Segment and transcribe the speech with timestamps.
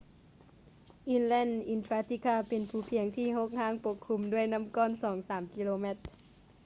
[1.15, 4.91] inland antarctica ເປັນພູພຽງທີ່ຮົກຮ້າງປົກຄຸມດ້ວຍນໍ້າກ້ອນ
[5.43, 5.97] 2-3 ກິໂລແມັດ